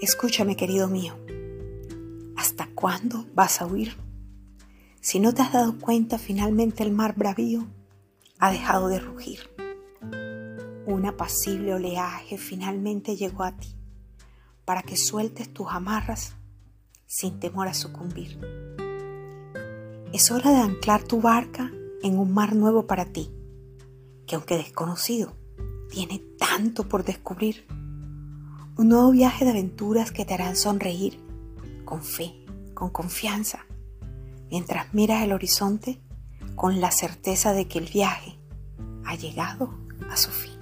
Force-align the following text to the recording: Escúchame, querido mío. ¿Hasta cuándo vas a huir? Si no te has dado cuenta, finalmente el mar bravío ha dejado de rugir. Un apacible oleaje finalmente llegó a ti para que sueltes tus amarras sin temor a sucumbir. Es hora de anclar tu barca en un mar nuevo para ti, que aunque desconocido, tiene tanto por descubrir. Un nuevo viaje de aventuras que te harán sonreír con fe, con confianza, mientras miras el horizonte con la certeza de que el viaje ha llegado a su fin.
Escúchame, 0.00 0.56
querido 0.56 0.88
mío. 0.88 1.14
¿Hasta 2.34 2.66
cuándo 2.74 3.26
vas 3.34 3.60
a 3.60 3.66
huir? 3.66 3.98
Si 5.02 5.20
no 5.20 5.34
te 5.34 5.42
has 5.42 5.52
dado 5.52 5.78
cuenta, 5.78 6.16
finalmente 6.16 6.82
el 6.82 6.90
mar 6.90 7.14
bravío 7.16 7.66
ha 8.38 8.50
dejado 8.50 8.88
de 8.88 8.98
rugir. 8.98 9.40
Un 10.86 11.04
apacible 11.04 11.74
oleaje 11.74 12.38
finalmente 12.38 13.14
llegó 13.14 13.44
a 13.44 13.52
ti 13.58 13.76
para 14.64 14.82
que 14.82 14.96
sueltes 14.96 15.52
tus 15.52 15.66
amarras 15.68 16.34
sin 17.04 17.38
temor 17.38 17.68
a 17.68 17.74
sucumbir. 17.74 18.40
Es 20.14 20.30
hora 20.30 20.50
de 20.50 20.60
anclar 20.60 21.02
tu 21.04 21.20
barca 21.20 21.70
en 22.02 22.18
un 22.18 22.32
mar 22.32 22.56
nuevo 22.56 22.86
para 22.86 23.04
ti, 23.04 23.30
que 24.26 24.34
aunque 24.34 24.56
desconocido, 24.56 25.34
tiene 25.90 26.22
tanto 26.38 26.88
por 26.88 27.04
descubrir. 27.04 27.66
Un 28.80 28.88
nuevo 28.88 29.10
viaje 29.10 29.44
de 29.44 29.50
aventuras 29.50 30.10
que 30.10 30.24
te 30.24 30.32
harán 30.32 30.56
sonreír 30.56 31.20
con 31.84 32.02
fe, 32.02 32.46
con 32.72 32.88
confianza, 32.88 33.66
mientras 34.50 34.94
miras 34.94 35.22
el 35.22 35.32
horizonte 35.32 36.00
con 36.54 36.80
la 36.80 36.90
certeza 36.90 37.52
de 37.52 37.68
que 37.68 37.78
el 37.78 37.90
viaje 37.92 38.38
ha 39.04 39.16
llegado 39.16 39.74
a 40.10 40.16
su 40.16 40.30
fin. 40.30 40.59